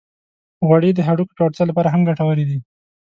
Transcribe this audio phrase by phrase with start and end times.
[0.67, 2.57] غوړې د هډوکو پیاوړتیا لپاره هم ګټورې دي.